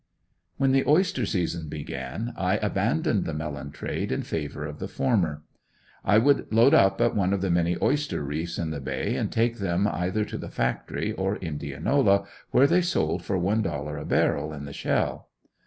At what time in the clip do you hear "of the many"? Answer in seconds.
7.33-7.77